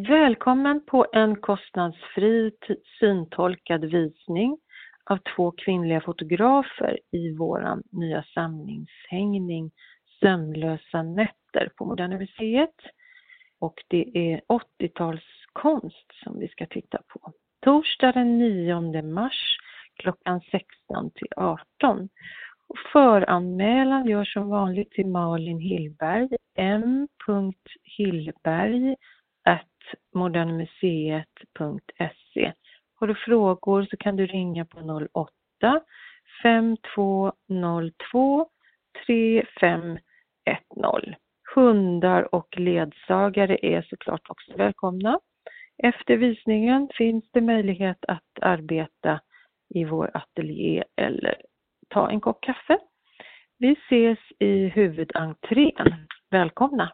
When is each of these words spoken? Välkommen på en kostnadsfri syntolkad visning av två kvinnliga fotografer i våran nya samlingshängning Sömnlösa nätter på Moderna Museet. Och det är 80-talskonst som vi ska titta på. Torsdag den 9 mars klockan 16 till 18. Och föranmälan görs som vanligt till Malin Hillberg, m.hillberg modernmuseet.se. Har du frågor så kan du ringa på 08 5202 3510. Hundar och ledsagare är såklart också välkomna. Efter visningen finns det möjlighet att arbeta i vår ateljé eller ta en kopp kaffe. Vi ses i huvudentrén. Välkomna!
Välkommen 0.00 0.84
på 0.86 1.06
en 1.12 1.36
kostnadsfri 1.36 2.52
syntolkad 3.00 3.84
visning 3.84 4.58
av 5.04 5.18
två 5.36 5.50
kvinnliga 5.50 6.00
fotografer 6.00 6.98
i 7.12 7.36
våran 7.36 7.82
nya 7.92 8.24
samlingshängning 8.34 9.70
Sömnlösa 10.20 11.02
nätter 11.02 11.70
på 11.76 11.84
Moderna 11.84 12.18
Museet. 12.18 12.74
Och 13.58 13.74
det 13.88 14.32
är 14.32 14.40
80-talskonst 14.80 16.12
som 16.24 16.38
vi 16.38 16.48
ska 16.48 16.66
titta 16.66 16.98
på. 17.08 17.32
Torsdag 17.60 18.12
den 18.12 18.38
9 18.38 19.02
mars 19.02 19.56
klockan 19.96 20.40
16 20.40 21.10
till 21.10 21.32
18. 21.36 22.08
Och 22.68 22.78
föranmälan 22.92 24.06
görs 24.06 24.32
som 24.32 24.48
vanligt 24.48 24.90
till 24.90 25.06
Malin 25.06 25.58
Hillberg, 25.58 26.28
m.hillberg 26.54 27.06
modernmuseet.se. 30.16 32.52
Har 32.94 33.06
du 33.06 33.14
frågor 33.14 33.86
så 33.90 33.96
kan 33.96 34.16
du 34.16 34.26
ringa 34.26 34.64
på 34.64 35.08
08 35.14 35.80
5202 36.42 38.48
3510. 39.06 41.14
Hundar 41.54 42.34
och 42.34 42.58
ledsagare 42.58 43.58
är 43.62 43.82
såklart 43.82 44.30
också 44.30 44.56
välkomna. 44.56 45.20
Efter 45.82 46.16
visningen 46.16 46.88
finns 46.94 47.24
det 47.32 47.40
möjlighet 47.40 48.04
att 48.08 48.38
arbeta 48.40 49.20
i 49.74 49.84
vår 49.84 50.10
ateljé 50.14 50.84
eller 50.96 51.42
ta 51.88 52.10
en 52.10 52.20
kopp 52.20 52.40
kaffe. 52.40 52.78
Vi 53.58 53.72
ses 53.72 54.18
i 54.38 54.68
huvudentrén. 54.68 55.94
Välkomna! 56.30 56.92